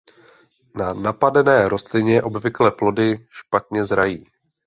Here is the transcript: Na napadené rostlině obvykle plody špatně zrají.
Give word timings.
Na 0.75 0.93
napadené 0.93 1.69
rostlině 1.69 2.23
obvykle 2.23 2.71
plody 2.71 3.27
špatně 3.29 3.85
zrají. 3.85 4.25